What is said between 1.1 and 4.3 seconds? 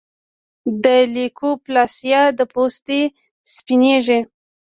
لیوکوپلاسیا د پوستې سپینېږي.